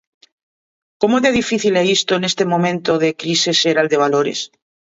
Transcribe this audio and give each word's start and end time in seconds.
Como 1.01 1.15
de 1.23 1.31
difícil 1.39 1.73
é 1.83 1.85
isto 1.97 2.13
neste 2.21 2.43
momento 2.53 2.91
de 3.03 3.09
crise 3.21 3.51
xeral 3.61 3.87
de 3.89 4.01
valores? 4.03 4.39